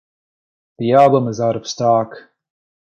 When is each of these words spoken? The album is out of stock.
The 0.79 0.93
album 0.93 1.27
is 1.27 1.39
out 1.39 1.55
of 1.55 1.67
stock. 1.67 2.13